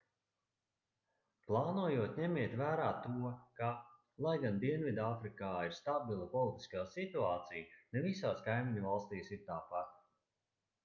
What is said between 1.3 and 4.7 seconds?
plānojot ņemiet vērā to ka lai gan